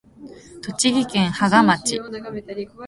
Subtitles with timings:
[0.63, 1.99] 栃木県芳賀町